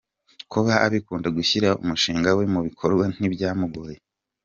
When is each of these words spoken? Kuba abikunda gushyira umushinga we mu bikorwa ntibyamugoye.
Kuba 0.51 0.73
abikunda 0.85 1.27
gushyira 1.37 1.69
umushinga 1.83 2.29
we 2.37 2.43
mu 2.53 2.59
bikorwa 2.67 3.03
ntibyamugoye. 3.15 3.97